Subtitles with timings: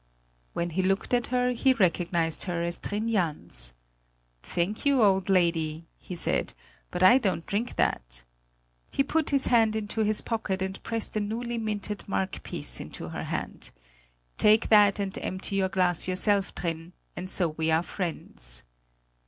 [0.53, 3.75] When he looked at her, he recognised her as Trin Jans.
[4.41, 6.55] "Thank you, old lady," he said;
[6.89, 8.23] "but I don't drink that."
[8.91, 13.09] He put his hand into his pocket and pressed a newly minted mark piece into
[13.09, 13.69] her hand:
[14.39, 18.63] "Take that and empty your glass yourself, Trin; and so we are friends!"